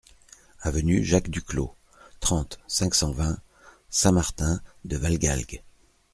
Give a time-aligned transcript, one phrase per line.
[0.61, 1.75] Avenue Jacques Duclos,
[2.19, 3.37] trente, cinq cent vingt
[3.91, 5.61] Saint-Martin-de-Valgalgues